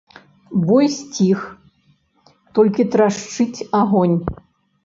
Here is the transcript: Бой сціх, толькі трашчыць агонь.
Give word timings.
Бой 0.69 0.85
сціх, 0.93 1.39
толькі 2.61 2.89
трашчыць 2.97 3.65
агонь. 3.83 4.19